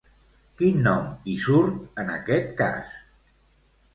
[0.61, 1.03] Quin nom
[1.33, 2.95] hi surt en aquest cas?